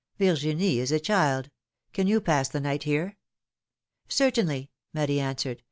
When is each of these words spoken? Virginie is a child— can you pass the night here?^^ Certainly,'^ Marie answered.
Virginie 0.17 0.79
is 0.79 0.91
a 0.91 0.99
child— 0.99 1.51
can 1.93 2.07
you 2.07 2.19
pass 2.19 2.49
the 2.49 2.59
night 2.59 2.81
here?^^ 2.81 3.13
Certainly,'^ 4.11 4.69
Marie 4.95 5.19
answered. 5.19 5.59